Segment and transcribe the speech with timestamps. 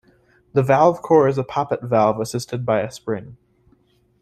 [0.53, 3.37] The valve core is a poppet valve assisted by a spring.